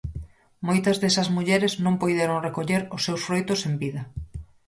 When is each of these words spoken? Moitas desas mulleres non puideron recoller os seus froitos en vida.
Moitas 0.67 0.99
desas 1.01 1.29
mulleres 1.35 1.73
non 1.85 1.99
puideron 2.01 2.43
recoller 2.47 2.81
os 2.95 3.01
seus 3.05 3.21
froitos 3.27 3.59
en 3.69 3.73
vida. 3.83 4.01